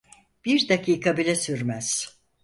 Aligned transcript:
Bir 0.45 0.69
dakika 0.69 1.17
bile 1.17 1.35
sürmez. 1.35 2.17